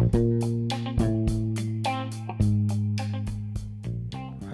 [0.00, 0.06] は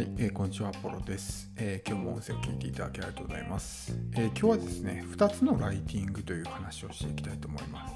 [0.01, 7.95] い、えーこんにちは、ポロです、えー今日も音声を聞いていただきありがとうございます、えー今日はですね、2つのライティングという話をしていきたいと思います。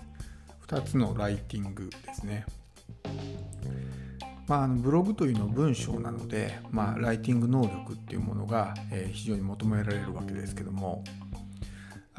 [0.69, 2.47] 2つのライティングですね。
[4.46, 11.03] まあ、あのブログというのは文章なので、まあ、ライティング能力っていうものが、えー非常に求められるわけですけども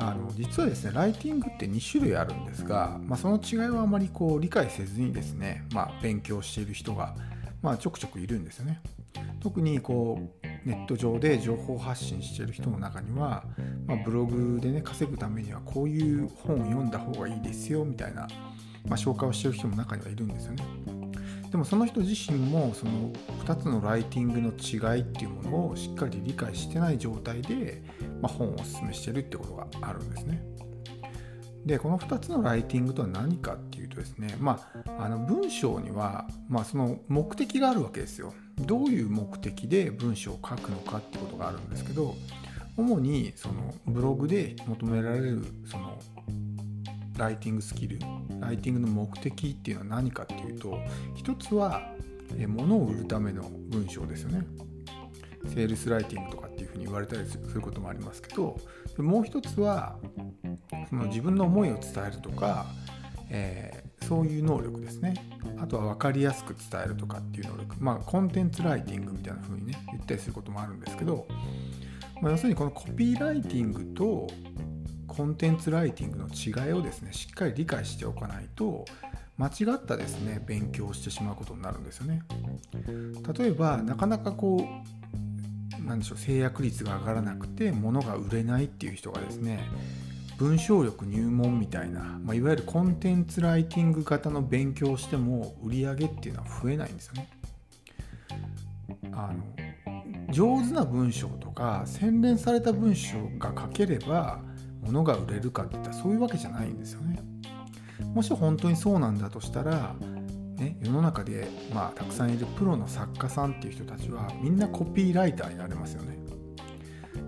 [0.02, 7.16] あの実はですねライティングって2種類あるんですが、まあ、その違いはあまりこう理解せずにですね、まあ、勉強している人が、
[7.62, 8.82] まあ、ちょくちょくいるんですよね。
[9.40, 13.44] 特にこうネット上で情報発信している人の中には、
[13.88, 18.28] まあ、ブログでね稼ぐためにはこういう本を読んだ方がいいですよみたいな、
[18.88, 20.64] まあ、紹介をしている人も中にはいるんですよね。
[21.52, 23.12] でもその人自身もその
[23.46, 27.84] 2つのライティングの違いっていうものをしっかり理解してない状態で、
[28.22, 30.44] まあ、本をお勧めしてるってことがあるんですね。
[31.66, 34.60] でこの2つのライティングとは何かっていうとですね、ま
[34.98, 38.34] あ、あの文章には、まあ、その目的があるわけですよ。
[38.58, 42.16] どういう目的で文章を書くのかってことがあるんですけど
[42.78, 46.00] 主にそのブログで求められるその
[47.18, 48.00] ライティングスキル
[48.40, 50.78] ライティングの目的っていうのは何かっていうと
[51.16, 51.92] 一つは
[52.38, 54.46] え物を売るための文章ですよね。
[55.48, 58.58] セールスライティングとかっていうふうに言われたりすることもありますけど
[58.98, 59.98] もう一つは
[60.90, 62.68] その自分の思いを伝えるとか、
[63.30, 65.14] えーそういう能力ですね。
[65.58, 67.76] あとは分かりやすく伝えるとかっていう能力。
[67.80, 71.26] まあコンテンツライティングみたいな風にね言ったりすることもあるんですけど、
[72.22, 74.28] まあ、要するにこのコピーライティングと
[75.08, 78.84] コンテンツライティングの違いをですねしっかり理解しておかないと
[79.38, 82.24] 間違ったですね勉強をしてしまうことになるんですよね。
[83.38, 85.21] 例えばなかなかこう
[85.86, 89.64] なんでしょう制約率が上がらなくて物が売れないっていう人がですね
[90.38, 97.30] 文章力入門みたいな、まあ、いわゆるコンテンツライティング型の勉強をしても売り上げっていうのは増えないんですよね。
[99.12, 99.44] あの
[100.32, 104.40] 上手な文章とか洗練された文章が書ければ
[104.82, 107.20] 物が売れるかっていったらそういうわけじゃないんですよね。
[108.14, 109.96] もし本当にそうなんだとしたら、
[110.62, 116.20] ね、世の中で、まあ、たくさんいるプロの作家さんっていう人たちはみんなコピーライターになれますよね。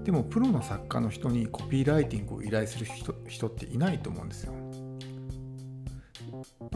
[0.03, 2.85] でもプロの作家の人にコピーライティングを依頼する
[3.27, 4.53] 人っていないと思うんですよ。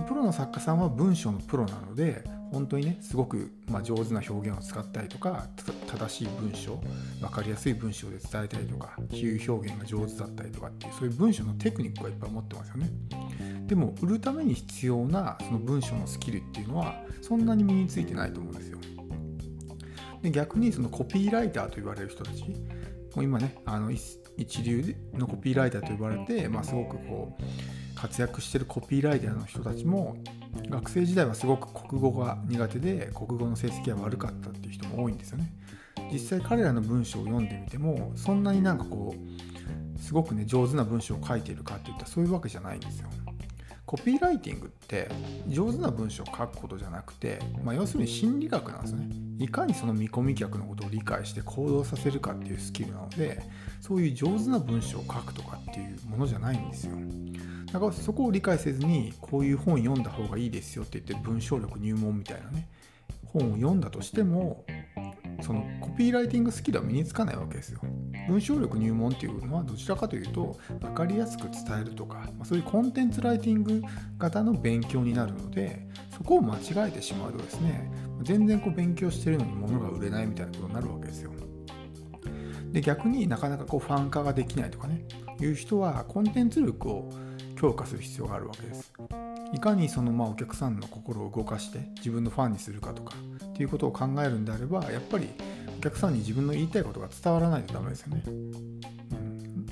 [0.07, 5.47] プロの作家さんは文章のプロなので本当にねすごく、ま、上手な表現を使ったりとか
[5.87, 6.81] 正しい文章
[7.19, 12.89] 分かりやすい文章で伝えたりとか比喩表現が上手だったりとかっていうそういう文章のテクニックをいっぱい持ってますよね。
[13.67, 18.79] でも売るために必要なその文章のスキルっていうのはそんなに身についてないと思うんですよ。
[20.21, 22.43] で逆にそのコピーライターと言われる人たち
[23.15, 27.43] もう今ねあの一流のコピーライターと呼ばれて、まあ、すごくこう
[27.95, 30.17] 活躍してるコピーライターの人たちも
[30.69, 35.53] 学生時代はすごく国語が苦手で国語の成績が悪かったっていう人も多いんですよね。
[36.11, 43.09] 実際彼らの文章を読んでみてもそんなになんかこうすごくね上手な文章を書いているかっていったらそういうわけじゃないんですよ。
[43.87, 45.09] コピーライティングって
[45.47, 49.07] 上手な文章を書くことじゃなくて、まあ、要するに心理学なんですよね。
[49.39, 53.41] いかにその見込み客のことを理解して行動させるかっていうスキルなので
[53.79, 56.97] そういう上手な文章を書くとかっていうものじゃないんですよ。
[57.71, 62.67] だからそこを理解せずにこういう本読んだ方がいいですよって言って文章力入門みたいなね
[63.23, 64.65] 本を読んだとしても
[65.41, 67.79] そのコピーライティングスキルは身につかないわけですよ。
[68.27, 73.81] 文章力入門っていうのはどちらかというと分かりやすく伝えるとか、ま、そういうコンテンツライティング
[74.17, 77.91] 型の勉強になるのでそこを間違えてしまうとですね
[78.23, 81.31] 全然こう勉強してるのに物が売れないみたいなことになるわけですよ。
[82.71, 85.05] で逆になかなかこうファン化ができないとかね
[85.39, 87.09] いう人はコンテンツ力を
[87.55, 88.93] 強化する必要があるわけです。
[89.53, 93.15] いかにそのまあお客さんの心を動かして自分のファンにするかとか
[93.45, 95.29] っていうことを考えるんであればやっぱり
[95.87, 98.23] 客さんに自分の言いたいことが伝わらないとダメですよね。
[98.25, 98.81] うん、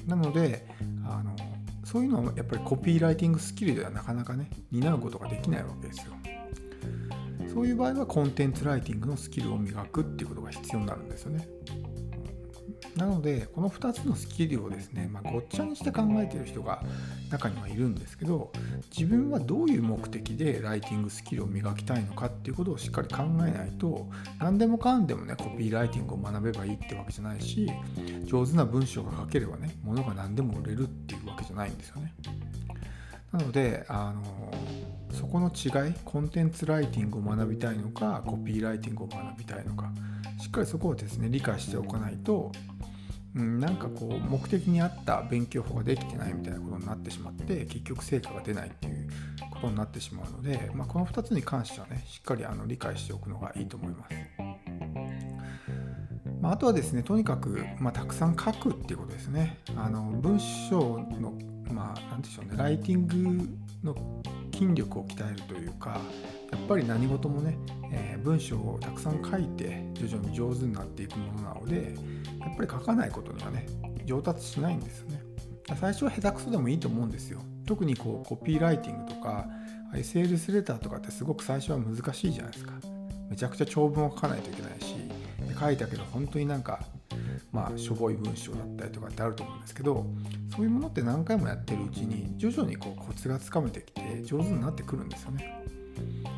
[0.07, 0.65] なので
[1.05, 1.35] あの
[1.83, 6.13] そういうのはやっぱりコピーライティングスキルではなかなかね担うことができないわけですよ。
[7.53, 11.47] そういう場合はコンテンツライティングのスキルを磨くっていうことが必要になるんですよね。
[12.95, 16.81] なのでこの2つのスキルをですね、まあ、ごっちゃにして考えている人が
[17.29, 18.51] 中にはいるんですけど
[18.95, 24.07] 自分はどういう目的でライティングスキルを磨きたいのかっていうことをしっかり考えないと
[24.39, 27.69] 何でもかんでもねコピーライティングを学べばいいってわけじゃないし
[28.25, 32.13] 上手な文章が書ければね物が何でも売れるっていうわけじゃないんですよね。
[33.35, 34.23] なのであの
[35.11, 39.91] そこの違いコンテンツライティングを学びたいのかコピーライティングを学びたいのか
[40.41, 42.51] しっかりそこをですね理解しておかないと
[43.35, 49.09] うん、なんかこう目的に合った勉強法ができてないみたいなことになってしまって結局成果が出ないっていう
[49.51, 54.15] ことになってしまうので、まあ、この2つに関してはねしっかりあの理解しておくのがいいと思います。
[56.41, 59.57] まあ、あとはですねとにかく、まあ、たくさん書くっていうことですね。
[59.75, 61.33] あの文章の
[61.71, 63.49] まあ何でしょうねライティング
[63.83, 63.95] の
[64.53, 65.99] 筋力を鍛えるというか
[66.51, 67.57] やっぱり何事もね、
[67.91, 71.95] えー、文章をたくさん書いて徐々に上手になっていくものなので
[72.39, 73.65] やっぱり書かないことにはね
[74.05, 75.21] 上達しないんですよね。
[75.79, 77.41] 最初は下手くそでもいいと思うんですよ。
[77.65, 79.47] 特にこうコピーライティングとか
[80.03, 82.73] セールスレターとかってすごく最初は難しいじゃないですか。
[83.29, 84.95] めちゃくちゃ長文を書かないといけないし
[85.59, 86.81] 書いたけど本当になんか
[87.51, 90.05] まあしょぼい文章だったりとかってあると思うんですけど
[90.55, 95.63] そういうものって何回もやってるうちに徐々にこうコツがつかめてきて上手になってくるんですよね。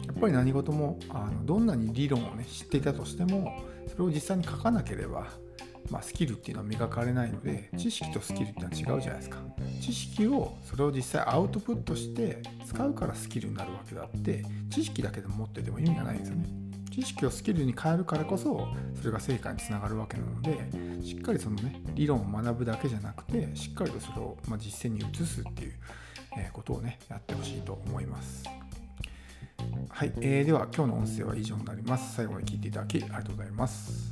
[0.05, 5.27] やっぱり何事もあのどんなに理論をね知っていたとしてもそれを実際に書かなければ
[5.89, 9.37] まあ、スキルっていうのは磨かれないので知識とスキルっていうのは違うじゃないですか
[9.81, 16.66] 知識をそれを実際アウトプットして使うからスキルになるわけだって知識だけでも持ってても意味がないんですよね
[16.97, 25.73] 知識をスキルに変えるからこそそれが成果につながるわけなのでしっかりそのね理論を学ぶだけじゃなくてしっかりとそれをま実践に移すっていう
[26.51, 28.45] ことをねやってほしいと思います。
[29.89, 32.15] はい、えー、では今日の音声は以上になります。
[32.15, 34.11] 最後まで聞いていただきありがとうございます。